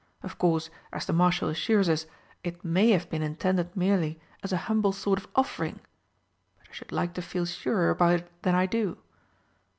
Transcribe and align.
Of 0.23 0.39
course, 0.39 0.71
as 0.91 1.05
the 1.05 1.13
Marshal 1.13 1.47
assures 1.49 1.87
us, 1.87 2.07
it 2.43 2.65
may 2.65 2.89
have 2.89 3.07
been 3.11 3.21
intended 3.21 3.77
merely 3.77 4.19
as 4.41 4.51
a 4.51 4.57
humble 4.65 4.93
sort 4.93 5.19
of 5.19 5.27
offering, 5.35 5.79
but 6.57 6.69
I 6.71 6.73
should 6.73 6.91
like 6.91 7.13
to 7.13 7.21
feel 7.21 7.45
surer 7.45 7.91
about 7.91 8.21
it 8.21 8.31
than 8.41 8.55
I 8.55 8.65
do. 8.65 8.97